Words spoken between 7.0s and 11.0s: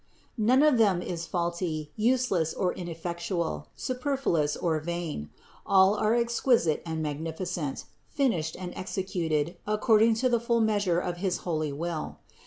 mag nificent, finished and executed according to the full meas ure